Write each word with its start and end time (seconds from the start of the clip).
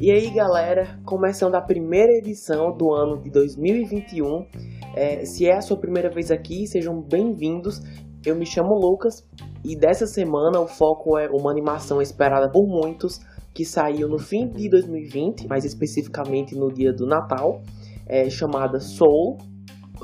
E 0.00 0.10
aí 0.10 0.30
galera, 0.34 0.98
começando 1.04 1.54
a 1.54 1.60
primeira 1.60 2.12
edição 2.18 2.76
do 2.76 2.92
ano 2.92 3.22
de 3.22 3.30
2021. 3.30 4.46
É, 4.96 5.24
se 5.24 5.46
é 5.46 5.56
a 5.56 5.60
sua 5.60 5.76
primeira 5.78 6.10
vez 6.10 6.32
aqui, 6.32 6.66
sejam 6.66 7.00
bem-vindos. 7.00 7.80
Eu 8.26 8.34
me 8.34 8.44
chamo 8.44 8.74
Lucas 8.74 9.24
e 9.64 9.76
dessa 9.76 10.04
semana 10.06 10.58
o 10.58 10.66
foco 10.66 11.16
é 11.16 11.28
uma 11.28 11.52
animação 11.52 12.02
esperada 12.02 12.50
por 12.50 12.66
muitos 12.66 13.20
que 13.54 13.64
saiu 13.64 14.08
no 14.08 14.18
fim 14.18 14.48
de 14.48 14.68
2020, 14.68 15.46
mais 15.46 15.64
especificamente 15.64 16.56
no 16.56 16.72
dia 16.72 16.92
do 16.92 17.06
Natal, 17.06 17.62
é, 18.04 18.28
chamada 18.28 18.80
Soul. 18.80 19.38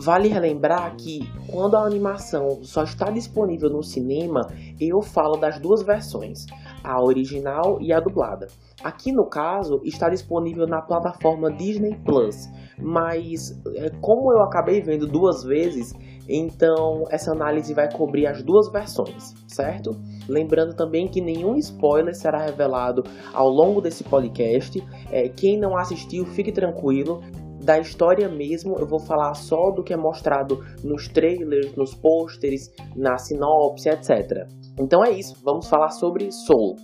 Vale 0.01 0.29
relembrar 0.29 0.95
que 0.97 1.29
quando 1.51 1.77
a 1.77 1.85
animação 1.85 2.61
só 2.63 2.85
está 2.85 3.11
disponível 3.11 3.69
no 3.69 3.83
cinema, 3.83 4.47
eu 4.81 5.03
falo 5.03 5.37
das 5.37 5.59
duas 5.59 5.83
versões, 5.83 6.47
a 6.85 7.03
original 7.03 7.79
e 7.81 7.93
a 7.93 7.99
dublada. 7.99 8.47
Aqui 8.83 9.11
no 9.11 9.27
caso 9.27 9.81
está 9.85 10.09
disponível 10.09 10.67
na 10.67 10.81
plataforma 10.81 11.51
Disney 11.51 11.97
Plus, 12.05 12.49
mas 12.79 13.61
é, 13.75 13.91
como 14.01 14.33
eu 14.33 14.41
acabei 14.43 14.81
vendo 14.81 15.07
duas 15.07 15.43
vezes, 15.43 15.93
então 16.29 17.05
essa 17.11 17.33
análise 17.33 17.75
vai 17.75 17.91
cobrir 17.93 18.27
as 18.27 18.43
duas 18.43 18.71
versões, 18.71 19.35
certo? 19.49 19.97
Lembrando 20.29 20.75
também 20.75 21.09
que 21.09 21.21
nenhum 21.21 21.57
spoiler 21.57 22.15
será 22.15 22.39
revelado 22.45 23.03
ao 23.33 23.49
longo 23.49 23.81
desse 23.81 24.05
podcast. 24.05 24.81
É, 25.11 25.29
quem 25.29 25.59
não 25.59 25.77
assistiu, 25.77 26.25
fique 26.27 26.53
tranquilo. 26.53 27.23
Da 27.69 27.79
história 27.79 28.31
mesmo, 28.31 28.79
eu 28.79 28.87
vou 28.87 28.99
falar 28.99 29.35
só 29.35 29.71
do 29.73 29.85
que 29.85 29.93
é 29.93 29.97
mostrado 29.99 30.61
nos 30.83 31.07
trailers, 31.07 31.77
nos 31.77 31.95
pôsteres, 31.95 32.63
na 32.97 33.19
sinopse, 33.19 33.91
etc. 33.91 34.49
Então 34.81 35.05
é 35.05 35.11
isso, 35.11 35.35
vamos 35.45 35.69
falar 35.69 35.91
sobre 35.91 36.31
Soul. 36.33 36.77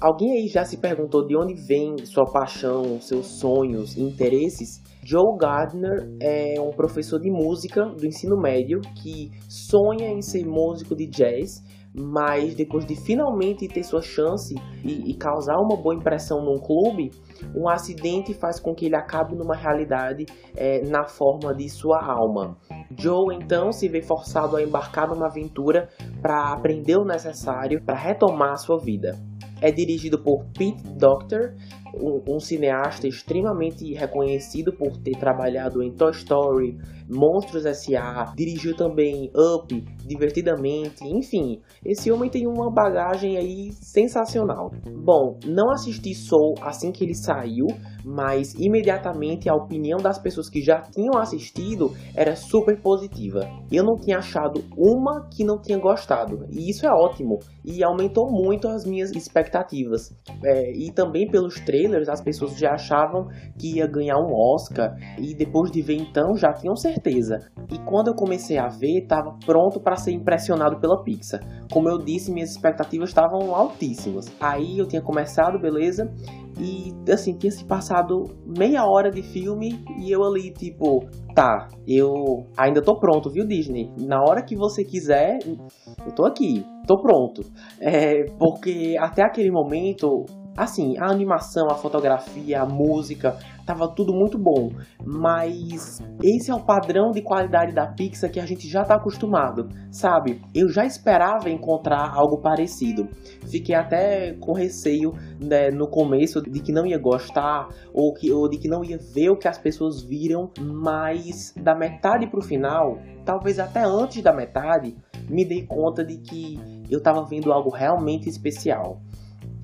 Alguém 0.00 0.32
aí 0.32 0.48
já 0.48 0.64
se 0.64 0.78
perguntou 0.78 1.24
de 1.24 1.36
onde 1.36 1.54
vem 1.68 1.96
sua 2.04 2.24
paixão, 2.24 3.00
seus 3.00 3.38
sonhos, 3.38 3.96
interesses? 3.96 4.82
Joe 5.04 5.38
Gardner 5.38 6.12
é 6.20 6.60
um 6.60 6.70
professor 6.70 7.20
de 7.20 7.30
música 7.30 7.84
do 7.84 8.04
ensino 8.04 8.36
médio 8.36 8.80
que 9.00 9.30
sonha 9.48 10.08
em 10.08 10.20
ser 10.20 10.44
músico 10.44 10.96
de 10.96 11.06
jazz, 11.06 11.62
mas 11.94 12.54
depois 12.54 12.86
de 12.86 12.96
finalmente 12.96 13.68
ter 13.68 13.82
sua 13.82 14.00
chance 14.00 14.54
e, 14.82 15.10
e, 15.10 15.14
causar 15.14 15.58
uma 15.58 15.76
boa 15.76 15.94
impressão 15.94 16.42
num 16.42 16.58
clube, 16.58 17.10
um 17.54 17.68
acidente 17.68 18.32
faz 18.32 18.58
com 18.58 18.74
que 18.74 18.86
ele 18.86 18.96
acabe 18.96 19.34
numa 19.34 19.54
realidade 19.54 20.26
é, 20.56 20.80
na 20.88 21.04
forma 21.04 21.54
de 21.54 21.68
sua 21.68 22.02
alma. 22.02 22.56
Joe 22.98 23.34
então 23.34 23.72
se 23.72 23.88
vê 23.88 24.00
forçado 24.00 24.56
a 24.56 24.62
embarcar 24.62 25.08
numa 25.08 25.26
aventura 25.26 25.88
para 26.20 26.52
aprender 26.52 26.96
o 26.96 27.04
necessário 27.04 27.82
para 27.82 27.96
retomar 27.96 28.56
sua 28.58 28.78
vida. 28.78 29.18
É 29.60 29.70
dirigido 29.70 30.18
por 30.18 30.44
Pete 30.56 30.82
Docter, 30.98 31.54
um, 31.94 32.36
um, 32.36 32.40
cineasta 32.40 33.06
extremamente 33.06 33.92
reconhecido 33.94 34.72
por 34.72 34.96
ter 34.96 35.12
trabalhado 35.12 35.82
em 35.82 35.92
Toy 35.92 36.12
Story, 36.12 36.78
Monstros 37.08 37.66
S.A., 37.66 38.32
dirigiu 38.36 38.76
também 38.76 39.30
Up, 39.34 39.84
Divertidamente, 40.04 41.04
enfim, 41.04 41.60
esse 41.84 42.10
homem 42.10 42.28
tem 42.28 42.46
uma 42.46 42.70
bagagem 42.70 43.36
aí 43.36 43.72
sensacional. 43.72 44.70
Bom, 44.84 45.38
não 45.46 45.70
assisti 45.70 46.12
Soul 46.14 46.54
assim 46.60 46.90
que 46.90 47.04
ele 47.04 47.14
saiu, 47.14 47.66
mas 48.04 48.52
imediatamente 48.54 49.48
a 49.48 49.54
opinião 49.54 49.98
das 49.98 50.18
pessoas 50.18 50.50
que 50.50 50.60
já 50.60 50.80
tinham 50.80 51.16
assistido 51.16 51.92
era 52.16 52.34
super 52.34 52.80
positiva. 52.80 53.48
Eu 53.70 53.84
não 53.84 53.96
tinha 53.96 54.18
achado 54.18 54.64
uma 54.76 55.28
que 55.30 55.44
não 55.44 55.60
tinha 55.60 55.78
gostado, 55.78 56.46
e 56.50 56.68
isso 56.68 56.84
é 56.84 56.90
ótimo, 56.90 57.38
e 57.64 57.82
aumentou 57.84 58.30
muito 58.30 58.68
as 58.68 58.84
minhas 58.84 59.12
expectativas. 59.12 60.12
É, 60.44 60.72
e 60.72 60.92
também 60.92 61.30
pelos 61.30 61.60
trailers, 61.82 62.08
as 62.08 62.20
pessoas 62.20 62.56
já 62.56 62.72
achavam 62.72 63.28
que 63.58 63.76
ia 63.76 63.86
ganhar 63.86 64.16
um 64.18 64.32
Oscar, 64.32 64.96
e 65.18 65.34
depois 65.34 65.70
de 65.70 65.82
ver 65.82 65.96
então 65.96 66.36
já 66.36 66.52
tinham 66.52 66.76
certeza. 66.76 67.50
E 67.70 67.78
quando 67.78 68.08
eu 68.08 68.14
comecei 68.14 68.58
a 68.58 68.68
ver, 68.68 69.02
estava 69.02 69.36
pronto 69.44 69.80
para 69.80 69.96
ser 69.96 70.12
impressionado 70.12 70.78
pela 70.80 71.02
Pixar. 71.02 71.40
Como 71.72 71.88
eu 71.88 71.98
disse, 71.98 72.32
minhas 72.32 72.50
expectativas 72.50 73.08
estavam 73.08 73.54
altíssimas. 73.54 74.26
Aí 74.40 74.78
eu 74.78 74.86
tinha 74.86 75.02
começado, 75.02 75.58
beleza? 75.58 76.12
E 76.60 76.92
assim, 77.10 77.36
tinha 77.36 77.50
se 77.50 77.64
passado 77.64 78.24
meia 78.46 78.84
hora 78.84 79.10
de 79.10 79.22
filme 79.22 79.82
e 79.98 80.10
eu 80.10 80.22
ali, 80.22 80.52
tipo, 80.52 81.00
tá, 81.34 81.68
eu 81.86 82.46
ainda 82.56 82.82
tô 82.82 82.98
pronto, 82.98 83.30
viu, 83.30 83.46
Disney? 83.46 83.90
Na 83.98 84.20
hora 84.20 84.42
que 84.42 84.54
você 84.54 84.84
quiser, 84.84 85.38
eu 85.46 86.12
tô 86.14 86.26
aqui, 86.26 86.64
tô 86.86 87.00
pronto. 87.00 87.42
É, 87.80 88.24
porque 88.38 88.96
até 89.00 89.22
aquele 89.22 89.50
momento 89.50 90.26
Assim, 90.56 90.98
a 90.98 91.10
animação, 91.10 91.68
a 91.70 91.74
fotografia, 91.74 92.60
a 92.60 92.66
música, 92.66 93.38
tava 93.64 93.88
tudo 93.88 94.12
muito 94.12 94.36
bom, 94.36 94.70
mas 95.02 96.02
esse 96.22 96.50
é 96.50 96.54
o 96.54 96.60
padrão 96.60 97.10
de 97.10 97.22
qualidade 97.22 97.72
da 97.72 97.86
Pixar 97.86 98.30
que 98.30 98.38
a 98.38 98.44
gente 98.44 98.68
já 98.68 98.84
tá 98.84 98.96
acostumado, 98.96 99.70
sabe? 99.90 100.42
Eu 100.54 100.68
já 100.68 100.84
esperava 100.84 101.48
encontrar 101.48 102.12
algo 102.14 102.38
parecido. 102.38 103.08
Fiquei 103.48 103.74
até 103.74 104.34
com 104.34 104.52
receio 104.52 105.14
né, 105.40 105.70
no 105.70 105.88
começo 105.88 106.42
de 106.42 106.60
que 106.60 106.72
não 106.72 106.84
ia 106.84 106.98
gostar 106.98 107.68
ou, 107.94 108.12
que, 108.12 108.30
ou 108.30 108.46
de 108.46 108.58
que 108.58 108.68
não 108.68 108.84
ia 108.84 108.98
ver 108.98 109.30
o 109.30 109.36
que 109.36 109.48
as 109.48 109.58
pessoas 109.58 110.02
viram, 110.02 110.50
mas 110.60 111.54
da 111.56 111.74
metade 111.74 112.26
pro 112.26 112.42
final, 112.42 112.98
talvez 113.24 113.58
até 113.58 113.82
antes 113.84 114.22
da 114.22 114.34
metade, 114.34 114.94
me 115.30 115.46
dei 115.46 115.64
conta 115.64 116.04
de 116.04 116.18
que 116.18 116.60
eu 116.90 117.00
tava 117.00 117.24
vendo 117.24 117.52
algo 117.52 117.70
realmente 117.70 118.28
especial 118.28 119.00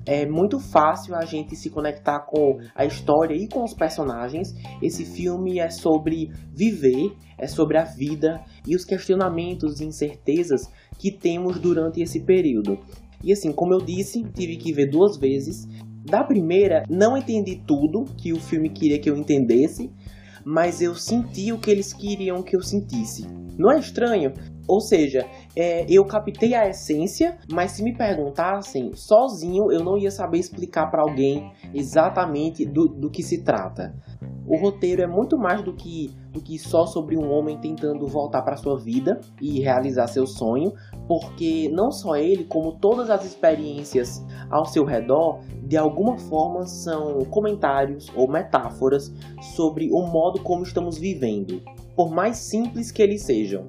é 0.09 0.25
muito 0.25 0.59
fácil 0.59 1.13
a 1.13 1.23
gente 1.23 1.55
se 1.55 1.69
conectar 1.69 2.21
com 2.21 2.57
a 2.73 2.83
história 2.83 3.35
e 3.35 3.47
com 3.47 3.63
os 3.63 3.75
personagens. 3.75 4.55
Esse 4.81 5.05
filme 5.05 5.59
é 5.59 5.69
sobre 5.69 6.31
viver, 6.51 7.15
é 7.37 7.45
sobre 7.45 7.77
a 7.77 7.83
vida 7.83 8.43
e 8.65 8.75
os 8.75 8.83
questionamentos 8.83 9.79
e 9.79 9.85
incertezas 9.85 10.67
que 10.97 11.11
temos 11.11 11.59
durante 11.59 12.01
esse 12.01 12.21
período. 12.21 12.79
E 13.23 13.31
assim, 13.31 13.51
como 13.51 13.71
eu 13.71 13.81
disse, 13.81 14.23
tive 14.33 14.57
que 14.57 14.73
ver 14.73 14.87
duas 14.87 15.15
vezes. 15.15 15.67
Da 16.03 16.23
primeira, 16.23 16.85
não 16.89 17.15
entendi 17.15 17.61
tudo 17.67 18.05
que 18.17 18.33
o 18.33 18.39
filme 18.39 18.69
queria 18.69 18.97
que 18.97 19.11
eu 19.11 19.15
entendesse, 19.15 19.91
mas 20.43 20.81
eu 20.81 20.95
senti 20.95 21.53
o 21.53 21.59
que 21.59 21.69
eles 21.69 21.93
queriam 21.93 22.41
que 22.41 22.55
eu 22.55 22.63
sentisse. 22.63 23.27
Não 23.55 23.71
é 23.71 23.79
estranho? 23.79 24.33
Ou 24.69 24.79
seja, 24.79 25.25
é, 25.55 25.83
eu 25.89 26.05
captei 26.05 26.53
a 26.53 26.69
essência, 26.69 27.39
mas 27.51 27.71
se 27.71 27.81
me 27.81 27.91
perguntassem, 27.91 28.93
sozinho 28.93 29.71
eu 29.71 29.83
não 29.83 29.97
ia 29.97 30.11
saber 30.11 30.37
explicar 30.37 30.91
para 30.91 31.01
alguém 31.01 31.51
exatamente 31.73 32.67
do, 32.67 32.87
do 32.87 33.09
que 33.09 33.23
se 33.23 33.39
trata. 33.39 33.95
O 34.45 34.55
roteiro 34.57 35.01
é 35.01 35.07
muito 35.07 35.39
mais 35.39 35.63
do 35.63 35.73
que, 35.73 36.11
do 36.31 36.39
que 36.39 36.59
só 36.59 36.85
sobre 36.85 37.17
um 37.17 37.31
homem 37.31 37.57
tentando 37.57 38.05
voltar 38.05 38.43
para 38.43 38.57
sua 38.57 38.77
vida 38.77 39.19
e 39.41 39.59
realizar 39.59 40.05
seu 40.05 40.27
sonho, 40.27 40.71
porque 41.07 41.67
não 41.73 41.91
só 41.91 42.15
ele, 42.15 42.43
como 42.43 42.73
todas 42.73 43.09
as 43.09 43.25
experiências 43.25 44.23
ao 44.51 44.65
seu 44.65 44.83
redor, 44.83 45.39
de 45.63 45.77
alguma 45.77 46.17
forma 46.19 46.67
são 46.67 47.25
comentários 47.25 48.11
ou 48.15 48.27
metáforas 48.27 49.11
sobre 49.55 49.91
o 49.91 50.01
modo 50.01 50.41
como 50.41 50.61
estamos 50.61 50.95
vivendo, 50.95 51.59
por 51.95 52.11
mais 52.11 52.37
simples 52.37 52.91
que 52.91 53.01
eles 53.01 53.23
sejam. 53.23 53.65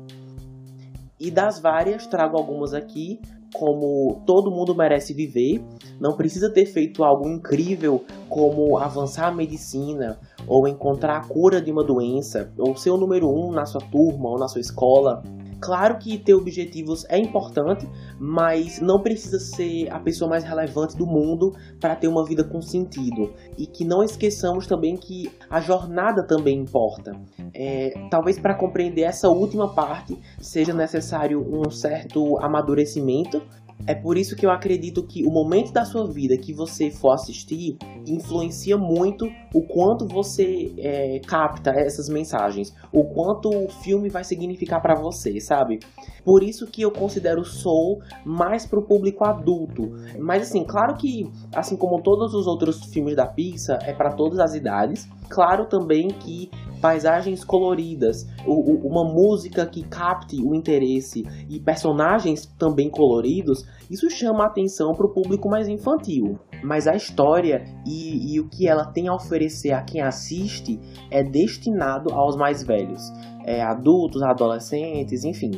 E 1.21 1.31
das 1.31 1.61
várias, 1.61 2.07
trago 2.07 2.39
algumas 2.39 2.73
aqui, 2.73 3.21
como 3.53 4.23
Todo 4.25 4.51
Mundo 4.51 4.75
Merece 4.75 5.13
Viver. 5.13 5.63
Não 6.01 6.17
precisa 6.17 6.49
ter 6.49 6.65
feito 6.65 7.05
algo 7.05 7.29
incrível 7.29 8.03
como 8.29 8.79
avançar 8.79 9.27
a 9.27 9.31
medicina, 9.31 10.19
ou 10.47 10.67
encontrar 10.67 11.19
a 11.19 11.29
cura 11.29 11.61
de 11.61 11.71
uma 11.71 11.85
doença, 11.85 12.51
ou 12.57 12.75
ser 12.75 12.91
o 12.91 12.97
número 12.97 13.29
um 13.29 13.53
na 13.53 13.67
sua 13.67 13.83
turma 13.83 14.31
ou 14.31 14.39
na 14.39 14.49
sua 14.49 14.63
escola. 14.63 15.22
Claro 15.60 15.98
que 15.98 16.18
ter 16.18 16.34
objetivos 16.34 17.04
é 17.09 17.18
importante, 17.18 17.89
mas 18.18 18.80
não 18.80 19.01
precisa 19.01 19.39
ser 19.39 19.89
a 19.91 19.98
pessoa 19.98 20.28
mais 20.30 20.42
relevante 20.42 20.97
do 20.97 21.07
mundo 21.07 21.54
para 21.78 21.95
ter 21.95 22.09
uma 22.09 22.24
vida 22.24 22.42
com 22.42 22.62
sentido. 22.62 23.33
E 23.59 23.66
que 23.66 23.84
não 23.84 24.03
esqueçamos 24.03 24.66
também 24.66 24.97
que 24.97 25.30
a 25.48 25.60
jornada 25.60 26.27
também 26.27 26.59
importa. 26.59 27.12
É, 27.54 27.92
talvez 28.10 28.39
para 28.39 28.54
compreender 28.54 29.03
essa 29.03 29.28
última 29.28 29.74
parte 29.74 30.18
seja 30.41 30.72
necessário 30.72 31.41
um 31.41 31.71
certo 31.71 32.39
amadurecimento 32.39 33.42
é 33.86 33.94
por 33.94 34.16
isso 34.16 34.36
que 34.36 34.44
eu 34.44 34.50
acredito 34.50 35.03
que 35.03 35.24
o 35.24 35.30
momento 35.30 35.72
da 35.72 35.84
sua 35.84 36.06
vida 36.06 36.36
que 36.36 36.53
você 36.53 36.91
for 36.91 37.12
assistir 37.12 37.77
influencia 38.06 38.77
muito 38.77 39.27
o 39.54 39.62
quanto 39.62 40.06
você 40.06 40.72
é, 40.78 41.21
capta 41.21 41.71
essas 41.71 42.09
mensagens, 42.09 42.74
o 42.92 43.04
quanto 43.04 43.48
o 43.48 43.68
filme 43.68 44.09
vai 44.09 44.24
significar 44.24 44.80
para 44.80 44.94
você, 44.94 45.41
sabe? 45.41 45.80
Por 46.24 46.42
isso 46.42 46.66
que 46.66 46.82
eu 46.82 46.91
considero 46.91 47.44
Soul 47.44 48.00
mais 48.24 48.66
pro 48.66 48.82
público 48.82 49.24
adulto. 49.24 49.92
Mas 50.18 50.42
assim, 50.42 50.65
claro 50.65 50.97
que, 50.97 51.30
assim 51.54 51.77
como 51.77 52.03
todos 52.03 52.34
os 52.34 52.47
outros 52.47 52.84
filmes 52.86 53.16
da 53.16 53.27
Pixar, 53.27 53.78
é 53.82 53.92
para 53.92 54.12
todas 54.12 54.38
as 54.38 54.54
idades. 54.54 55.09
Claro 55.28 55.66
também 55.66 56.09
que 56.09 56.50
paisagens 56.80 57.44
coloridas, 57.44 58.27
uma 58.47 59.04
música 59.04 59.66
que 59.66 59.82
capte 59.82 60.42
o 60.42 60.54
interesse 60.54 61.22
e 61.48 61.60
personagens 61.60 62.47
também 62.59 62.91
coloridos, 62.91 63.66
isso 63.91 64.09
chama 64.10 64.44
a 64.44 64.47
atenção 64.47 64.94
para 64.94 65.06
o 65.06 65.12
público 65.12 65.48
mais 65.48 65.68
infantil. 65.68 66.38
Mas 66.62 66.86
a 66.86 66.94
história 66.94 67.65
e, 67.86 68.34
e, 68.34 68.41
o 68.41 68.48
que 68.48 68.68
ela 68.68 68.84
tem 68.84 69.09
a 69.09 69.15
oferecer 69.15 69.72
a 69.72 69.82
quem 69.82 70.00
assiste 70.00 70.78
é 71.10 71.22
destinado 71.22 72.12
aos 72.12 72.36
mais 72.36 72.62
velhos, 72.62 73.03
é, 73.44 73.62
adultos, 73.62 74.22
adolescentes, 74.22 75.24
enfim. 75.24 75.50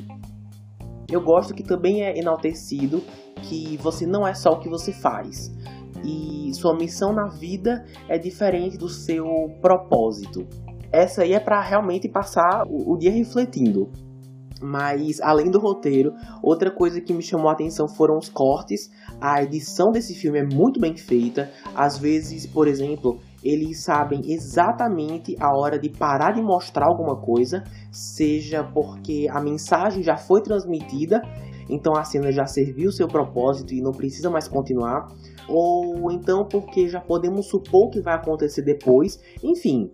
Eu 1.11 1.21
gosto 1.21 1.53
que 1.53 1.63
também 1.63 2.03
é 2.03 2.19
enaltecido 2.19 3.03
que 3.43 3.77
você 3.79 4.07
não 4.07 4.27
é 4.27 4.35
só 4.35 4.53
o 4.53 4.61
que 4.61 4.69
você 4.69 4.93
faz. 4.93 5.53
E 6.05 6.53
sua 6.55 6.75
missão 6.75 7.13
na 7.13 7.29
vida 7.29 7.85
é 8.09 8.19
diferente 8.19 8.77
do 8.77 8.89
seu 8.89 9.27
propósito. 9.61 10.47
Essa 10.93 11.23
aí 11.23 11.33
é 11.33 11.41
para 11.41 11.61
realmente 11.61 12.09
passar 12.09 12.65
o, 12.69 12.93
o 12.93 12.99
dia 12.99 13.11
refletindo. 13.11 13.91
Mas 14.61 15.21
além 15.21 15.51
do 15.51 15.59
roteiro, 15.59 16.15
outra 16.41 16.71
coisa 16.71 17.01
que 17.01 17.13
me 17.13 17.23
chamou 17.23 17.49
a 17.49 17.53
atenção 17.53 17.89
foram 17.89 18.17
os 18.17 18.29
cortes. 18.29 18.91
A 19.21 19.43
edição 19.43 19.91
desse 19.91 20.15
filme 20.15 20.39
é 20.39 20.45
muito 20.45 20.79
bem 20.79 20.97
feita. 20.97 21.51
Às 21.75 21.99
vezes, 21.99 22.47
por 22.47 22.69
exemplo, 22.69 23.19
eles 23.43 23.83
sabem 23.83 24.21
exatamente 24.25 25.35
a 25.41 25.53
hora 25.57 25.79
de 25.79 25.89
parar 25.89 26.33
de 26.33 26.41
mostrar 26.41 26.87
alguma 26.87 27.21
coisa, 27.21 27.65
seja 27.91 28.63
porque 28.63 29.27
a 29.29 29.41
mensagem 29.41 30.03
já 30.03 30.17
foi 30.17 30.41
transmitida, 30.43 31.21
então 31.69 31.97
a 31.97 32.05
cena 32.05 32.31
já 32.31 32.47
serviu 32.47 32.93
seu 32.93 33.09
propósito 33.09 33.75
e 33.75 33.83
não 33.83 33.91
precisa 33.91 34.31
mais 34.31 34.47
continuar, 34.47 35.09
ou 35.49 36.13
então 36.13 36.47
porque 36.47 36.89
já 36.89 37.01
podemos 37.01 37.49
supor 37.49 37.91
que 37.91 38.01
vai 38.01 38.15
acontecer 38.15 38.63
depois. 38.63 39.19
Enfim, 39.43 39.91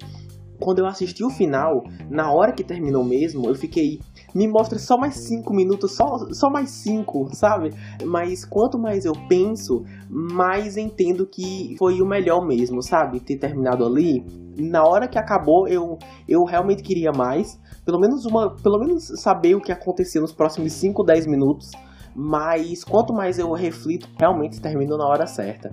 quando 0.59 0.81
eu 0.81 0.87
assisti 0.87 1.25
o 1.25 1.31
final, 1.31 1.85
na 2.11 2.33
hora 2.33 2.53
que 2.53 2.65
terminou 2.65 3.05
mesmo, 3.05 3.49
eu 3.49 3.55
fiquei. 3.55 4.01
Me 4.35 4.47
mostra 4.47 4.79
só 4.79 4.99
mais 4.99 5.15
5 5.15 5.55
minutos, 5.55 5.93
só, 5.93 6.19
só 6.33 6.51
mais 6.51 6.71
5, 6.71 7.31
sabe? 7.35 7.73
Mas 8.05 8.45
quanto 8.45 8.79
mais 8.79 9.05
eu 9.05 9.13
penso, 9.29 9.85
mais 10.09 10.77
entendo 10.77 11.27
que 11.27 11.75
foi 11.79 12.01
o 12.03 12.07
melhor 12.07 12.47
mesmo, 12.47 12.83
sabe? 12.83 13.21
Ter 13.21 13.37
terminado 13.37 13.85
ali. 13.85 14.25
Na 14.59 14.85
hora 14.85 15.07
que 15.07 15.19
acabou, 15.19 15.69
eu, 15.69 15.99
eu 16.29 16.45
realmente 16.45 16.83
queria 16.83 17.13
mais. 17.13 17.59
Pelo 17.85 18.01
menos 18.01 18.27
uma. 18.27 18.51
Pelo 18.51 18.79
menos 18.79 19.13
saber 19.21 19.55
o 19.55 19.61
que 19.61 19.73
aconteceu 19.73 20.21
nos 20.21 20.33
próximos 20.33 20.73
5, 20.73 21.05
10 21.05 21.27
minutos. 21.27 21.71
Mas 22.15 22.83
quanto 22.83 23.13
mais 23.13 23.39
eu 23.39 23.53
reflito, 23.53 24.09
realmente 24.19 24.61
termino 24.61 24.97
na 24.97 25.07
hora 25.07 25.27
certa. 25.27 25.71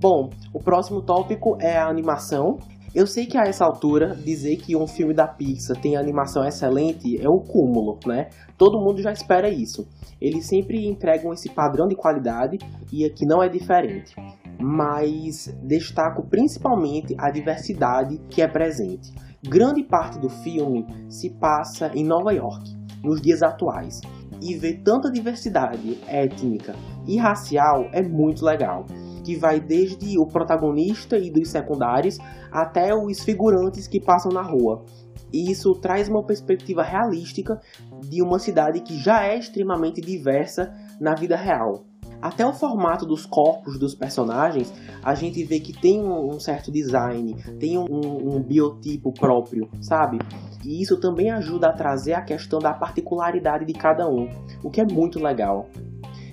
Bom, 0.00 0.30
o 0.52 0.58
próximo 0.58 1.02
tópico 1.02 1.56
é 1.60 1.76
a 1.76 1.86
animação. 1.86 2.58
Eu 2.94 3.06
sei 3.06 3.24
que 3.24 3.38
a 3.38 3.44
essa 3.44 3.64
altura 3.64 4.14
dizer 4.14 4.56
que 4.56 4.76
um 4.76 4.86
filme 4.86 5.14
da 5.14 5.26
Pixar 5.26 5.80
tem 5.80 5.96
animação 5.96 6.44
excelente 6.44 7.18
é 7.18 7.26
o 7.26 7.40
cúmulo, 7.40 7.98
né? 8.06 8.28
Todo 8.58 8.78
mundo 8.78 9.00
já 9.00 9.10
espera 9.10 9.48
isso. 9.48 9.88
Eles 10.20 10.46
sempre 10.46 10.86
entregam 10.86 11.32
esse 11.32 11.48
padrão 11.48 11.88
de 11.88 11.96
qualidade 11.96 12.58
e 12.92 13.06
aqui 13.06 13.24
não 13.24 13.42
é 13.42 13.48
diferente. 13.48 14.14
Mas 14.60 15.46
destaco 15.66 16.28
principalmente 16.28 17.16
a 17.18 17.30
diversidade 17.30 18.18
que 18.28 18.42
é 18.42 18.46
presente. 18.46 19.10
Grande 19.42 19.82
parte 19.82 20.20
do 20.20 20.28
filme 20.28 20.86
se 21.08 21.30
passa 21.30 21.90
em 21.94 22.04
Nova 22.04 22.30
York, 22.30 22.76
nos 23.02 23.22
dias 23.22 23.42
atuais, 23.42 24.02
e 24.42 24.54
ver 24.58 24.82
tanta 24.84 25.10
diversidade 25.10 25.98
étnica 26.06 26.74
e 27.08 27.16
racial 27.16 27.86
é 27.90 28.02
muito 28.02 28.44
legal 28.44 28.84
que 29.22 29.36
vai 29.36 29.60
desde 29.60 30.18
o 30.18 30.26
protagonista 30.26 31.18
e 31.18 31.30
dos 31.30 31.48
secundários 31.48 32.18
até 32.50 32.94
os 32.94 33.20
figurantes 33.20 33.86
que 33.86 34.00
passam 34.00 34.32
na 34.32 34.42
rua. 34.42 34.84
E 35.32 35.50
isso 35.50 35.74
traz 35.74 36.08
uma 36.08 36.22
perspectiva 36.22 36.82
realística 36.82 37.60
de 38.02 38.22
uma 38.22 38.38
cidade 38.38 38.80
que 38.80 38.98
já 38.98 39.24
é 39.24 39.38
extremamente 39.38 40.00
diversa 40.00 40.72
na 41.00 41.14
vida 41.14 41.36
real. 41.36 41.84
Até 42.20 42.46
o 42.46 42.52
formato 42.52 43.04
dos 43.04 43.26
corpos 43.26 43.76
dos 43.76 43.96
personagens, 43.96 44.72
a 45.02 45.12
gente 45.12 45.42
vê 45.42 45.58
que 45.58 45.72
tem 45.72 46.00
um, 46.00 46.38
certo 46.38 46.70
design, 46.70 47.34
tem 47.58 47.76
um, 47.76 48.36
um 48.36 48.40
biotipo 48.40 49.12
próprio, 49.12 49.68
sabe? 49.80 50.18
E 50.64 50.80
isso 50.80 51.00
também 51.00 51.32
ajuda 51.32 51.68
a 51.68 51.72
trazer 51.72 52.12
a 52.12 52.22
questão 52.22 52.60
da 52.60 52.72
particularidade 52.72 53.64
de 53.64 53.72
cada 53.72 54.08
um, 54.08 54.28
o 54.62 54.70
que 54.70 54.80
é 54.80 54.84
muito 54.84 55.18
legal. 55.18 55.66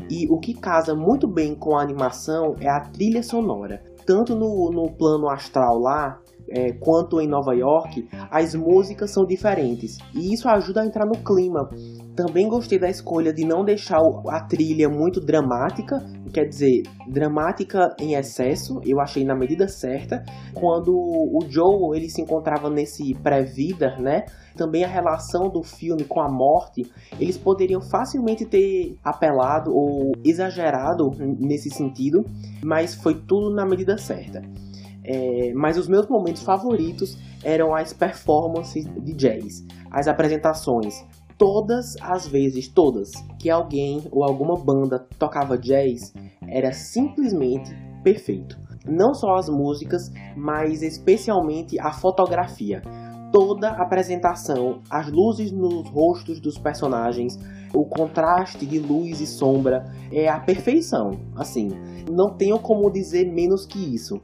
E 0.10 0.28
o 0.28 0.40
que 0.40 0.54
casa 0.54 0.96
muito 0.96 1.28
bem 1.28 1.54
com 1.54 1.78
a 1.78 1.82
animação 1.82 2.56
é 2.60 2.68
a 2.68 2.80
trilha 2.80 3.22
sonora. 3.22 3.84
Tanto 4.06 4.36
no, 4.36 4.72
no 4.72 4.90
plano 4.92 5.30
astral 5.30 5.78
lá, 5.78 6.20
é, 6.52 6.72
quanto 6.74 7.20
em 7.22 7.28
Nova 7.28 7.54
York, 7.54 8.08
as 8.32 8.56
músicas 8.56 9.12
são 9.12 9.26
diferentes. 9.26 9.98
E 10.14 10.34
isso 10.34 10.48
ajuda 10.48 10.82
a 10.82 10.86
entrar 10.86 11.06
no 11.06 11.24
clima. 11.24 11.70
Também 12.16 12.50
gostei 12.50 12.78
da 12.78 12.90
escolha 12.90 13.32
de 13.32 13.46
não 13.46 13.64
deixar 13.64 14.00
a 14.28 14.42
trilha 14.42 14.90
muito 14.90 15.22
dramática, 15.22 16.06
quer 16.34 16.46
dizer, 16.46 16.84
dramática 17.08 17.96
em 18.00 18.14
excesso, 18.14 18.82
eu 18.86 19.00
achei 19.00 19.24
na 19.24 19.36
medida 19.36 19.68
certa. 19.68 20.24
Quando 20.54 20.92
o 20.94 21.40
Joe 21.48 21.98
ele 21.98 22.10
se 22.10 22.22
encontrava 22.22 22.70
nesse 22.70 23.14
pré-vida, 23.24 23.96
né? 24.00 24.26
Também 24.58 24.84
a 24.84 24.88
relação 24.88 25.50
do 25.50 25.64
filme 25.64 26.04
com 26.04 26.20
a 26.20 26.30
morte, 26.30 26.84
eles 27.18 27.38
poderiam 27.38 27.80
facilmente 27.82 28.46
ter 28.46 28.98
apelado 29.04 29.72
ou 29.74 30.12
exagerado 30.24 31.12
nesse 31.40 31.70
sentido, 31.70 32.26
mas 32.62 32.96
foi 32.96 33.14
tudo 33.14 33.56
na 33.56 33.66
medida 33.66 33.98
certa. 33.98 34.42
É, 35.04 35.54
mas 35.54 35.78
os 35.78 35.88
meus 35.88 36.08
momentos 36.08 36.44
favoritos 36.44 37.18
eram 37.44 37.74
as 37.74 37.94
performances 37.94 38.86
de 38.86 39.14
jazz, 39.14 39.66
as 39.90 40.08
apresentações, 40.08 41.06
todas 41.40 41.96
as 42.02 42.28
vezes, 42.28 42.68
todas, 42.68 43.12
que 43.40 43.50
alguém 43.50 44.04
ou 44.12 44.24
alguma 44.24 44.56
banda 44.56 45.00
tocava 45.18 45.58
jazz, 45.58 46.14
era 46.46 46.74
simplesmente 46.74 47.74
perfeito. 48.04 48.60
Não 48.86 49.14
só 49.14 49.36
as 49.36 49.48
músicas, 49.48 50.12
mas 50.36 50.84
especialmente 50.84 51.80
a 51.80 51.92
fotografia. 51.92 52.82
Toda 53.32 53.70
a 53.70 53.84
apresentação, 53.84 54.82
as 54.90 55.10
luzes 55.10 55.52
nos 55.52 55.88
rostos 55.90 56.40
dos 56.40 56.58
personagens, 56.58 57.40
o 57.74 57.86
contraste 57.86 58.66
de 58.66 58.80
luz 58.80 59.22
e 59.22 59.28
sombra 59.28 59.86
é 60.12 60.28
a 60.28 60.40
perfeição. 60.40 61.12
Assim, 61.36 61.70
não 62.12 62.36
tenho 62.36 62.60
como 62.60 62.90
dizer 62.92 63.32
menos 63.32 63.66
que 63.66 63.94
isso. 63.94 64.20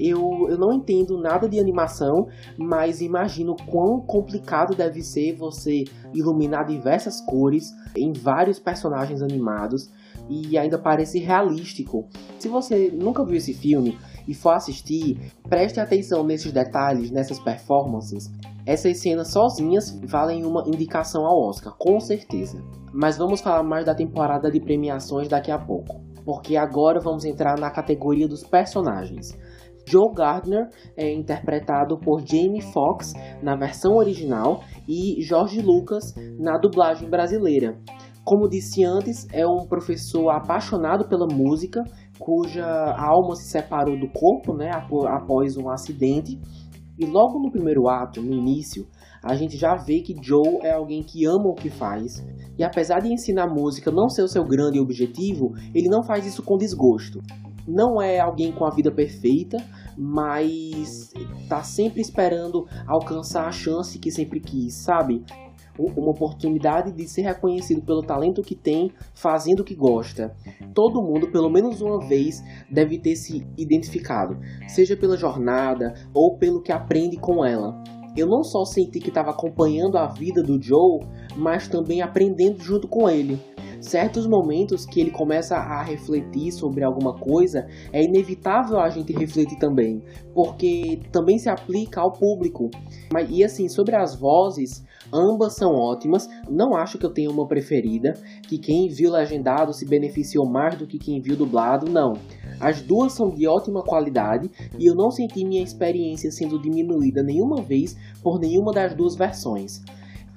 Eu, 0.00 0.46
eu 0.48 0.56
não 0.56 0.72
entendo 0.72 1.18
nada 1.18 1.48
de 1.48 1.60
animação, 1.60 2.26
mas 2.56 3.02
imagino 3.02 3.54
quão 3.66 4.00
complicado 4.00 4.74
deve 4.74 5.02
ser 5.02 5.34
você 5.36 5.84
iluminar 6.14 6.66
diversas 6.66 7.20
cores 7.20 7.70
em 7.94 8.12
vários 8.12 8.58
personagens 8.58 9.20
animados 9.20 9.90
e 10.28 10.56
ainda 10.56 10.78
parece 10.78 11.18
realístico. 11.18 12.08
Se 12.38 12.48
você 12.48 12.90
nunca 12.90 13.24
viu 13.24 13.36
esse 13.36 13.52
filme 13.52 13.98
e 14.26 14.32
for 14.32 14.50
assistir, 14.50 15.32
preste 15.48 15.80
atenção 15.80 16.24
nesses 16.24 16.52
detalhes, 16.52 17.10
nessas 17.10 17.38
performances. 17.38 18.30
Essas 18.64 18.98
cenas 18.98 19.28
sozinhas 19.28 19.98
valem 20.04 20.44
uma 20.44 20.64
indicação 20.66 21.26
ao 21.26 21.40
Oscar, 21.40 21.74
com 21.76 21.98
certeza. 21.98 22.62
Mas 22.92 23.16
vamos 23.16 23.40
falar 23.40 23.62
mais 23.62 23.84
da 23.84 23.94
temporada 23.94 24.50
de 24.50 24.60
premiações 24.60 25.28
daqui 25.28 25.50
a 25.50 25.58
pouco, 25.58 26.00
porque 26.24 26.56
agora 26.56 27.00
vamos 27.00 27.24
entrar 27.24 27.58
na 27.58 27.70
categoria 27.70 28.28
dos 28.28 28.44
personagens. 28.44 29.36
Joe 29.90 30.14
Gardner 30.14 30.68
é 30.96 31.12
interpretado 31.12 31.98
por 31.98 32.20
Jamie 32.20 32.62
Foxx 32.62 33.12
na 33.42 33.56
versão 33.56 33.96
original 33.96 34.62
e 34.86 35.20
Jorge 35.20 35.60
Lucas 35.60 36.14
na 36.38 36.56
dublagem 36.58 37.10
brasileira. 37.10 37.76
Como 38.24 38.48
disse 38.48 38.84
antes, 38.84 39.26
é 39.32 39.44
um 39.44 39.66
professor 39.66 40.30
apaixonado 40.30 41.08
pela 41.08 41.26
música, 41.26 41.82
cuja 42.20 42.64
alma 42.96 43.34
se 43.34 43.50
separou 43.50 43.98
do 43.98 44.08
corpo 44.12 44.54
né, 44.54 44.70
após 44.72 45.56
um 45.56 45.68
acidente. 45.68 46.38
E 46.96 47.04
logo 47.04 47.40
no 47.40 47.50
primeiro 47.50 47.88
ato, 47.88 48.22
no 48.22 48.32
início, 48.32 48.86
a 49.24 49.34
gente 49.34 49.56
já 49.56 49.74
vê 49.74 50.02
que 50.02 50.14
Joe 50.22 50.60
é 50.62 50.70
alguém 50.70 51.02
que 51.02 51.24
ama 51.24 51.48
o 51.48 51.54
que 51.54 51.70
faz. 51.70 52.24
E 52.56 52.62
apesar 52.62 53.00
de 53.00 53.12
ensinar 53.12 53.48
música 53.48 53.90
não 53.90 54.08
ser 54.08 54.22
o 54.22 54.28
seu 54.28 54.44
grande 54.44 54.78
objetivo, 54.78 55.52
ele 55.74 55.88
não 55.88 56.04
faz 56.04 56.24
isso 56.26 56.44
com 56.44 56.56
desgosto 56.56 57.20
não 57.70 58.00
é 58.00 58.18
alguém 58.18 58.52
com 58.52 58.64
a 58.64 58.70
vida 58.70 58.90
perfeita, 58.90 59.56
mas 59.96 61.12
tá 61.48 61.62
sempre 61.62 62.00
esperando 62.00 62.66
alcançar 62.86 63.46
a 63.46 63.52
chance 63.52 63.98
que 63.98 64.10
sempre 64.10 64.40
quis, 64.40 64.74
sabe? 64.74 65.24
Uma 65.78 66.10
oportunidade 66.10 66.92
de 66.92 67.08
ser 67.08 67.22
reconhecido 67.22 67.80
pelo 67.80 68.02
talento 68.02 68.42
que 68.42 68.54
tem, 68.54 68.92
fazendo 69.14 69.60
o 69.60 69.64
que 69.64 69.74
gosta. 69.74 70.34
Todo 70.74 71.02
mundo, 71.02 71.30
pelo 71.30 71.48
menos 71.48 71.80
uma 71.80 72.06
vez, 72.06 72.42
deve 72.70 72.98
ter 72.98 73.16
se 73.16 73.46
identificado, 73.56 74.38
seja 74.68 74.96
pela 74.96 75.16
jornada 75.16 75.94
ou 76.12 76.36
pelo 76.36 76.60
que 76.60 76.72
aprende 76.72 77.16
com 77.16 77.44
ela. 77.44 77.82
Eu 78.16 78.26
não 78.26 78.42
só 78.42 78.64
senti 78.64 78.98
que 78.98 79.08
estava 79.08 79.30
acompanhando 79.30 79.96
a 79.96 80.06
vida 80.06 80.42
do 80.42 80.60
Joe, 80.60 81.00
mas 81.36 81.68
também 81.68 82.02
aprendendo 82.02 82.60
junto 82.60 82.88
com 82.88 83.08
ele 83.08 83.40
certos 83.80 84.26
momentos 84.26 84.84
que 84.84 85.00
ele 85.00 85.10
começa 85.10 85.56
a 85.56 85.82
refletir 85.82 86.52
sobre 86.52 86.84
alguma 86.84 87.14
coisa, 87.14 87.66
é 87.92 88.02
inevitável 88.02 88.78
a 88.78 88.88
gente 88.88 89.12
refletir 89.12 89.58
também, 89.58 90.02
porque 90.34 91.00
também 91.10 91.38
se 91.38 91.48
aplica 91.48 92.00
ao 92.00 92.12
público. 92.12 92.70
E 93.28 93.42
assim, 93.42 93.68
sobre 93.68 93.96
as 93.96 94.14
vozes, 94.14 94.84
ambas 95.12 95.56
são 95.56 95.74
ótimas. 95.74 96.28
Não 96.48 96.74
acho 96.74 96.98
que 96.98 97.06
eu 97.06 97.12
tenha 97.12 97.30
uma 97.30 97.46
preferida, 97.46 98.14
que 98.48 98.58
quem 98.58 98.88
viu 98.88 99.10
legendado 99.10 99.72
se 99.72 99.86
beneficiou 99.86 100.46
mais 100.46 100.76
do 100.76 100.86
que 100.86 100.98
quem 100.98 101.20
viu 101.20 101.36
dublado, 101.36 101.90
não. 101.90 102.14
As 102.60 102.80
duas 102.82 103.12
são 103.12 103.30
de 103.30 103.46
ótima 103.46 103.82
qualidade 103.82 104.50
e 104.78 104.86
eu 104.86 104.94
não 104.94 105.10
senti 105.10 105.44
minha 105.44 105.62
experiência 105.62 106.30
sendo 106.30 106.60
diminuída 106.60 107.22
nenhuma 107.22 107.62
vez 107.62 107.96
por 108.22 108.38
nenhuma 108.38 108.72
das 108.72 108.94
duas 108.94 109.16
versões. 109.16 109.82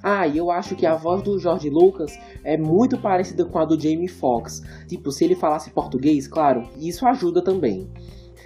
Ah, 0.06 0.28
eu 0.28 0.50
acho 0.50 0.76
que 0.76 0.84
a 0.84 0.94
voz 0.94 1.22
do 1.22 1.38
George 1.38 1.70
Lucas 1.70 2.12
é 2.44 2.58
muito 2.58 2.98
parecida 2.98 3.42
com 3.42 3.58
a 3.58 3.64
do 3.64 3.80
Jamie 3.80 4.06
Foxx. 4.06 4.60
Tipo, 4.86 5.10
se 5.10 5.24
ele 5.24 5.34
falasse 5.34 5.70
português, 5.70 6.28
claro, 6.28 6.68
isso 6.76 7.06
ajuda 7.06 7.40
também. 7.42 7.88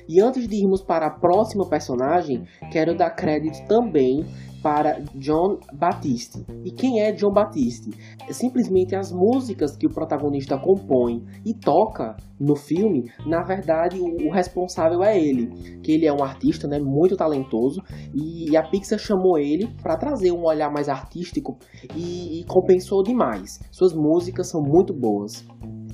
E 0.08 0.20
antes 0.20 0.48
de 0.48 0.56
irmos 0.56 0.82
para 0.82 1.06
a 1.06 1.10
próxima 1.10 1.68
personagem, 1.68 2.44
quero 2.72 2.96
dar 2.96 3.10
crédito 3.10 3.66
também 3.68 4.24
para 4.62 5.00
John 5.14 5.58
Batiste. 5.72 6.44
E 6.64 6.70
quem 6.70 7.00
é 7.00 7.12
John 7.12 7.32
Batiste? 7.32 7.90
É 8.28 8.32
simplesmente 8.32 8.96
as 8.96 9.12
músicas 9.12 9.76
que 9.76 9.86
o 9.86 9.92
protagonista 9.92 10.58
compõe 10.58 11.24
e 11.44 11.54
toca 11.54 12.16
no 12.40 12.56
filme, 12.56 13.10
na 13.26 13.42
verdade 13.42 13.98
o, 14.00 14.30
responsável 14.32 15.02
é 15.02 15.18
ele, 15.18 15.48
que 15.82 15.92
ele 15.92 16.06
é 16.06 16.12
um 16.12 16.22
artista, 16.22 16.68
né, 16.68 16.78
muito 16.78 17.16
talentoso 17.16 17.82
e, 18.14 18.56
a 18.56 18.62
Pixar 18.62 18.98
chamou 18.98 19.38
ele 19.38 19.68
para 19.82 19.96
trazer 19.96 20.32
um 20.32 20.44
olhar 20.44 20.70
mais 20.70 20.88
artístico 20.88 21.58
e, 21.96 22.40
e 22.40 22.44
compensou 22.44 23.02
demais. 23.02 23.58
Suas 23.70 23.92
músicas 23.92 24.48
são 24.48 24.62
muito 24.62 24.92
boas. 24.92 25.44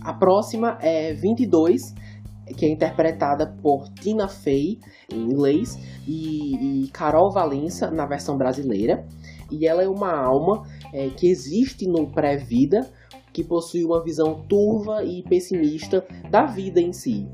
A 0.03 0.13
próxima 0.13 0.79
é 0.83 1.15
22 1.15 1.95
que 2.57 2.67
é 2.67 2.69
interpretada 2.69 3.47
por 3.63 3.89
Tina 3.89 4.29
Fey 4.29 4.79
em 5.11 5.19
inglês 5.19 5.79
e, 6.07 6.85
e 6.85 6.89
Carol 6.89 7.33
Valença 7.33 7.91
na 7.91 8.07
versão 8.07 8.37
brasileira. 8.37 9.07
E 9.51 9.67
ela 9.67 9.83
é 9.83 9.89
uma 9.89 10.13
alma 10.13 10.65
é, 10.93 11.09
que 11.11 11.27
existe 11.29 11.87
no 11.87 12.11
pré-vida, 12.11 12.91
que 13.33 13.45
possui 13.45 13.85
uma 13.85 14.03
visão 14.03 14.43
turva 14.49 15.05
e 15.05 15.23
pessimista 15.23 16.05
da 16.31 16.45
vida 16.47 16.81
em 16.81 16.93
si. 16.93 17.27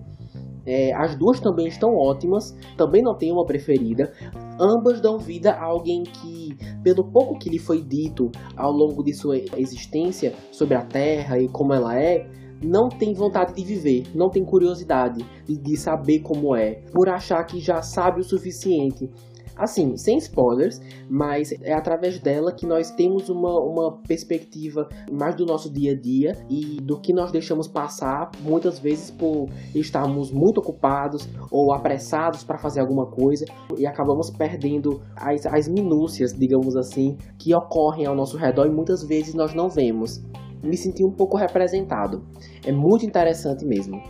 É, 0.66 0.92
as 0.94 1.16
duas 1.16 1.40
também 1.40 1.66
estão 1.66 1.96
ótimas, 1.96 2.56
também 2.76 3.02
não 3.02 3.16
tenho 3.16 3.34
uma 3.34 3.46
preferida. 3.46 4.12
Ambas 4.58 5.00
dão 5.00 5.18
vida 5.18 5.52
a 5.52 5.64
alguém 5.64 6.02
que, 6.02 6.56
pelo 6.82 7.04
pouco 7.04 7.38
que 7.38 7.48
lhe 7.48 7.58
foi 7.58 7.82
dito 7.82 8.30
ao 8.56 8.70
longo 8.70 9.02
de 9.02 9.14
sua 9.14 9.38
existência 9.56 10.34
sobre 10.52 10.74
a 10.74 10.82
Terra 10.82 11.38
e 11.38 11.48
como 11.48 11.72
ela 11.72 11.98
é, 11.98 12.28
não 12.62 12.88
tem 12.88 13.14
vontade 13.14 13.54
de 13.54 13.64
viver, 13.64 14.04
não 14.14 14.28
tem 14.28 14.44
curiosidade 14.44 15.24
de, 15.46 15.76
saber 15.76 16.20
como 16.20 16.54
é, 16.54 16.82
por 16.92 17.08
achar 17.08 17.44
que 17.44 17.58
já 17.60 17.82
sabe 17.82 18.20
o 18.20 18.24
suficiente. 18.24 19.08
Assim, 19.56 19.94
sem 19.94 20.16
spoilers, 20.16 20.80
mas 21.06 21.52
é 21.60 21.74
através 21.74 22.18
dela 22.18 22.50
que 22.50 22.64
nós 22.64 22.90
temos 22.92 23.28
uma, 23.28 23.60
uma 23.60 24.00
perspectiva 24.08 24.88
mais 25.12 25.34
do 25.34 25.44
nosso 25.44 25.70
dia 25.70 25.92
a 25.92 25.94
dia 25.94 26.32
e 26.48 26.78
do 26.80 26.98
que 26.98 27.12
nós 27.12 27.30
deixamos 27.30 27.68
passar, 27.68 28.30
muitas 28.40 28.78
vezes 28.78 29.10
por 29.10 29.50
estarmos 29.74 30.32
muito 30.32 30.60
ocupados 30.60 31.28
ou 31.50 31.74
apressados 31.74 32.42
para 32.42 32.56
fazer 32.56 32.80
alguma 32.80 33.10
coisa 33.10 33.44
e 33.76 33.86
acabamos 33.86 34.30
perdendo 34.30 35.02
as, 35.14 35.44
as 35.44 35.68
minúcias, 35.68 36.32
digamos 36.32 36.74
assim, 36.74 37.18
que 37.38 37.54
ocorrem 37.54 38.06
ao 38.06 38.14
nosso 38.14 38.38
redor 38.38 38.66
e 38.66 38.70
muitas 38.70 39.06
vezes 39.06 39.34
nós 39.34 39.54
não 39.54 39.68
vemos 39.68 40.22
me 40.62 40.76
senti 40.76 41.04
um 41.04 41.10
pouco 41.10 41.36
representado. 41.36 42.24
É 42.64 42.72
muito 42.72 43.04
interessante 43.04 43.64
mesmo. 43.64 44.00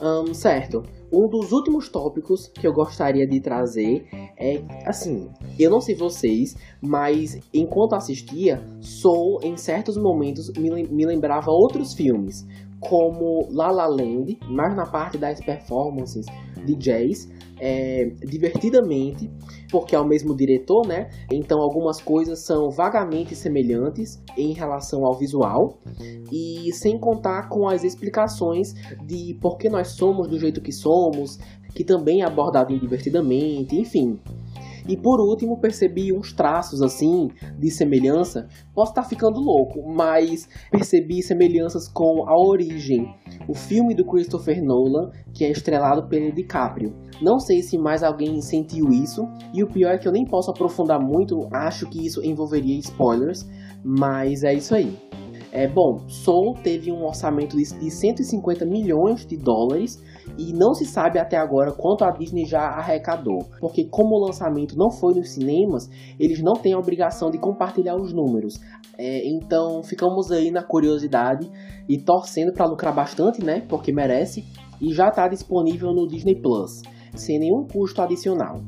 Um, 0.00 0.34
certo, 0.34 0.82
um 1.10 1.26
dos 1.26 1.52
últimos 1.52 1.88
tópicos 1.88 2.48
que 2.48 2.66
eu 2.66 2.72
gostaria 2.72 3.26
de 3.26 3.40
trazer 3.40 4.06
é 4.36 4.60
assim: 4.84 5.30
eu 5.58 5.70
não 5.70 5.80
sei 5.80 5.94
vocês, 5.94 6.54
mas 6.82 7.40
enquanto 7.52 7.94
assistia, 7.94 8.62
Soul 8.80 9.40
em 9.42 9.56
certos 9.56 9.96
momentos 9.96 10.52
me, 10.52 10.82
me 10.82 11.06
lembrava 11.06 11.50
outros 11.50 11.94
filmes, 11.94 12.46
como 12.80 13.48
La 13.50 13.70
La 13.70 13.86
Land, 13.86 14.38
mais 14.48 14.74
na 14.76 14.86
parte 14.86 15.18
das 15.18 15.40
performances 15.40 16.26
de 16.64 16.74
jazz, 16.74 17.28
é, 17.58 18.10
divertidamente, 18.26 19.30
porque 19.70 19.94
é 19.94 19.98
o 20.00 20.06
mesmo 20.06 20.36
diretor, 20.36 20.86
né? 20.86 21.08
Então 21.32 21.60
algumas 21.60 22.00
coisas 22.00 22.44
são 22.44 22.70
vagamente 22.70 23.34
semelhantes 23.34 24.22
em 24.36 24.52
relação 24.52 25.06
ao 25.06 25.14
visual 25.14 25.78
e 26.30 26.70
sem 26.72 26.98
contar 26.98 27.48
com 27.48 27.66
as 27.66 27.82
explicações 27.82 28.74
de 29.04 29.34
por 29.40 29.56
que 29.56 29.68
nós 29.68 29.88
somos 29.88 30.28
do 30.28 30.38
jeito 30.38 30.60
que 30.60 30.72
somos, 30.72 31.38
que 31.74 31.84
também 31.84 32.22
é 32.22 32.24
abordado 32.24 32.78
divertidamente, 32.78 33.76
enfim. 33.76 34.18
E 34.88 34.96
por 34.96 35.20
último, 35.20 35.60
percebi 35.60 36.12
uns 36.12 36.32
traços 36.32 36.80
assim 36.80 37.28
de 37.58 37.70
semelhança. 37.70 38.48
Posso 38.74 38.92
estar 38.92 39.02
ficando 39.04 39.40
louco, 39.40 39.82
mas 39.86 40.48
percebi 40.70 41.22
semelhanças 41.22 41.88
com 41.88 42.24
A 42.28 42.38
Origem, 42.38 43.06
o 43.48 43.54
filme 43.54 43.94
do 43.94 44.04
Christopher 44.04 44.62
Nolan, 44.62 45.10
que 45.34 45.44
é 45.44 45.50
estrelado 45.50 46.08
pelo 46.08 46.32
DiCaprio. 46.32 46.94
Não 47.20 47.38
sei 47.38 47.62
se 47.62 47.76
mais 47.78 48.02
alguém 48.02 48.40
sentiu 48.40 48.88
isso, 48.90 49.26
e 49.52 49.62
o 49.62 49.68
pior 49.68 49.94
é 49.94 49.98
que 49.98 50.06
eu 50.06 50.12
nem 50.12 50.24
posso 50.24 50.50
aprofundar 50.50 51.00
muito, 51.00 51.48
acho 51.52 51.88
que 51.88 52.04
isso 52.04 52.22
envolveria 52.24 52.78
spoilers, 52.78 53.46
mas 53.84 54.44
é 54.44 54.54
isso 54.54 54.74
aí. 54.74 54.96
É 55.52 55.66
bom, 55.66 56.06
Soul 56.06 56.54
teve 56.62 56.92
um 56.92 57.04
orçamento 57.04 57.56
de 57.56 57.90
150 57.90 58.66
milhões 58.66 59.24
de 59.24 59.38
dólares 59.38 60.02
e 60.38 60.52
não 60.52 60.74
se 60.74 60.84
sabe 60.84 61.18
até 61.18 61.36
agora 61.36 61.72
quanto 61.72 62.04
a 62.04 62.10
Disney 62.10 62.44
já 62.44 62.60
arrecadou, 62.60 63.46
porque 63.60 63.84
como 63.84 64.16
o 64.16 64.26
lançamento 64.26 64.76
não 64.76 64.90
foi 64.90 65.14
nos 65.14 65.30
cinemas, 65.30 65.88
eles 66.18 66.42
não 66.42 66.54
têm 66.54 66.74
a 66.74 66.78
obrigação 66.78 67.30
de 67.30 67.38
compartilhar 67.38 67.96
os 67.96 68.12
números. 68.12 68.60
É, 68.98 69.28
então 69.28 69.82
ficamos 69.82 70.30
aí 70.32 70.50
na 70.50 70.62
curiosidade 70.62 71.50
e 71.88 71.98
torcendo 71.98 72.52
para 72.52 72.66
lucrar 72.66 72.94
bastante, 72.94 73.44
né? 73.44 73.60
Porque 73.68 73.92
merece. 73.92 74.44
E 74.80 74.92
já 74.92 75.08
está 75.08 75.26
disponível 75.28 75.92
no 75.92 76.06
Disney 76.06 76.34
Plus, 76.34 76.82
sem 77.14 77.38
nenhum 77.38 77.66
custo 77.66 78.02
adicional. 78.02 78.60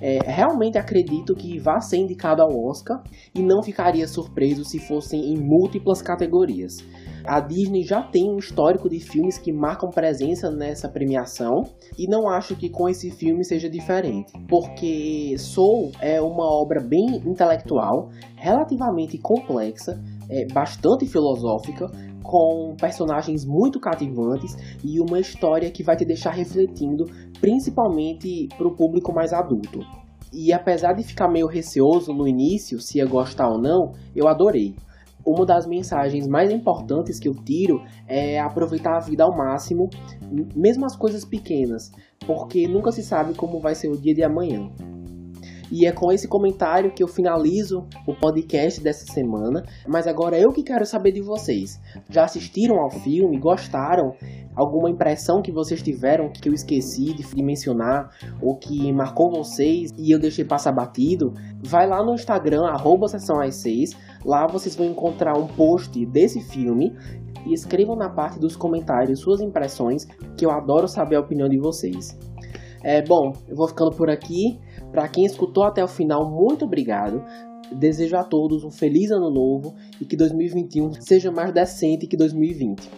É, 0.00 0.18
realmente 0.24 0.78
acredito 0.78 1.34
que 1.34 1.58
vá 1.58 1.80
ser 1.80 1.98
indicado 1.98 2.42
ao 2.42 2.50
Oscar 2.68 3.02
e 3.34 3.42
não 3.42 3.62
ficaria 3.62 4.06
surpreso 4.06 4.64
se 4.64 4.78
fossem 4.78 5.32
em 5.32 5.36
múltiplas 5.36 6.02
categorias. 6.02 6.76
A 7.24 7.40
Disney 7.40 7.82
já 7.82 8.02
tem 8.02 8.30
um 8.30 8.36
histórico 8.36 8.88
de 8.88 9.00
filmes 9.00 9.36
que 9.36 9.52
marcam 9.52 9.90
presença 9.90 10.48
nessa 10.48 10.88
premiação 10.88 11.62
e 11.98 12.08
não 12.08 12.28
acho 12.28 12.54
que 12.54 12.70
com 12.70 12.88
esse 12.88 13.10
filme 13.10 13.44
seja 13.44 13.68
diferente, 13.68 14.32
porque 14.48 15.34
Soul 15.36 15.90
é 16.00 16.20
uma 16.20 16.44
obra 16.44 16.80
bem 16.80 17.20
intelectual, 17.26 18.10
relativamente 18.36 19.18
complexa, 19.18 20.00
é, 20.28 20.46
bastante 20.52 21.06
filosófica, 21.06 21.90
com 22.22 22.74
personagens 22.78 23.44
muito 23.44 23.78
cativantes 23.78 24.56
e 24.82 25.00
uma 25.00 25.20
história 25.20 25.70
que 25.70 25.84
vai 25.84 25.96
te 25.96 26.04
deixar 26.04 26.30
refletindo, 26.30 27.04
principalmente 27.40 28.48
para 28.56 28.66
o 28.66 28.74
público 28.74 29.12
mais 29.12 29.32
adulto. 29.32 29.80
E 30.32 30.52
apesar 30.52 30.92
de 30.92 31.04
ficar 31.04 31.28
meio 31.28 31.46
receoso 31.46 32.12
no 32.12 32.26
início 32.26 32.80
se 32.80 32.98
ia 32.98 33.06
gostar 33.06 33.48
ou 33.48 33.60
não, 33.60 33.92
eu 34.14 34.26
adorei. 34.26 34.74
Uma 35.24 35.44
das 35.44 35.66
mensagens 35.66 36.26
mais 36.26 36.52
importantes 36.52 37.18
que 37.18 37.28
eu 37.28 37.34
tiro 37.34 37.82
é 38.06 38.38
aproveitar 38.38 38.96
a 38.96 39.00
vida 39.00 39.24
ao 39.24 39.36
máximo, 39.36 39.88
mesmo 40.54 40.84
as 40.84 40.94
coisas 40.94 41.24
pequenas, 41.24 41.90
porque 42.26 42.68
nunca 42.68 42.92
se 42.92 43.02
sabe 43.02 43.34
como 43.34 43.58
vai 43.58 43.74
ser 43.74 43.88
o 43.88 43.96
dia 43.96 44.14
de 44.14 44.22
amanhã. 44.22 44.70
E 45.70 45.86
é 45.86 45.92
com 45.92 46.12
esse 46.12 46.28
comentário 46.28 46.92
que 46.92 47.02
eu 47.02 47.08
finalizo 47.08 47.86
o 48.06 48.14
podcast 48.14 48.80
dessa 48.80 49.04
semana. 49.12 49.64
Mas 49.86 50.06
agora 50.06 50.38
eu 50.38 50.52
que 50.52 50.62
quero 50.62 50.86
saber 50.86 51.12
de 51.12 51.20
vocês. 51.20 51.80
Já 52.08 52.24
assistiram 52.24 52.80
ao 52.80 52.90
filme? 52.90 53.38
Gostaram? 53.38 54.14
Alguma 54.54 54.88
impressão 54.88 55.42
que 55.42 55.52
vocês 55.52 55.82
tiveram 55.82 56.30
que 56.30 56.48
eu 56.48 56.54
esqueci 56.54 57.12
de 57.12 57.42
mencionar 57.42 58.10
ou 58.40 58.56
que 58.56 58.90
marcou 58.92 59.30
vocês 59.30 59.90
e 59.98 60.10
eu 60.10 60.18
deixei 60.18 60.44
passar 60.44 60.72
batido? 60.72 61.34
Vai 61.62 61.86
lá 61.86 62.02
no 62.02 62.14
Instagram, 62.14 62.64
arroba 62.64 63.08
sessão 63.08 63.36
6. 63.50 63.96
Lá 64.24 64.46
vocês 64.46 64.74
vão 64.74 64.86
encontrar 64.86 65.36
um 65.36 65.46
post 65.46 66.04
desse 66.06 66.40
filme 66.40 66.96
e 67.46 67.52
escrevam 67.52 67.96
na 67.96 68.08
parte 68.08 68.38
dos 68.38 68.56
comentários 68.56 69.20
suas 69.20 69.40
impressões, 69.40 70.04
que 70.36 70.44
eu 70.44 70.50
adoro 70.50 70.88
saber 70.88 71.16
a 71.16 71.20
opinião 71.20 71.48
de 71.48 71.58
vocês. 71.58 72.18
É, 72.82 73.02
bom, 73.02 73.32
eu 73.48 73.56
vou 73.56 73.68
ficando 73.68 73.90
por 73.90 74.08
aqui. 74.08 74.58
Para 74.90 75.08
quem 75.08 75.24
escutou 75.24 75.64
até 75.64 75.82
o 75.82 75.88
final, 75.88 76.30
muito 76.30 76.64
obrigado. 76.64 77.22
Desejo 77.72 78.16
a 78.16 78.24
todos 78.24 78.64
um 78.64 78.70
feliz 78.70 79.10
ano 79.10 79.30
novo 79.30 79.74
e 80.00 80.04
que 80.04 80.16
2021 80.16 80.92
seja 81.00 81.30
mais 81.30 81.52
decente 81.52 82.06
que 82.06 82.16
2020. 82.16 82.88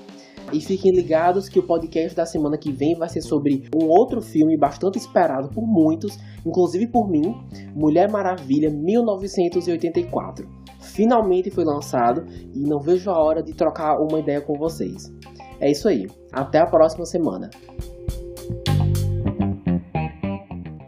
E 0.52 0.61
fiquem 0.61 0.92
ligados 0.92 1.49
que 1.49 1.59
o 1.59 1.62
podcast 1.62 2.16
da 2.16 2.25
semana 2.25 2.57
que 2.57 2.73
vem 2.73 2.95
vai 2.95 3.09
ser 3.09 3.21
sobre 3.21 3.68
um 3.75 3.87
outro 3.87 4.23
filme 4.23 4.57
bastante 4.57 4.99
esperado 4.99 5.49
por 5.50 5.66
muitos, 5.66 6.18
inclusive 6.45 6.87
por 6.87 7.09
mim, 7.09 7.35
Mulher 7.75 8.11
Maravilha 8.11 8.71
1984. 8.71 10.49
finalmente 10.80 11.50
foi 11.50 11.64
lançado 11.64 12.25
e 12.54 12.61
não 12.61 12.80
vejo 12.80 13.11
a 13.11 13.18
hora 13.18 13.42
de 13.42 13.52
trocar 13.52 14.00
uma 14.00 14.18
ideia 14.18 14.40
com 14.40 14.54
vocês. 14.54 15.12
É 15.61 15.71
isso 15.71 15.88
aí, 15.88 16.07
até 16.33 16.59
a 16.59 16.66
próxima 16.66 17.04
semana. 17.04 17.50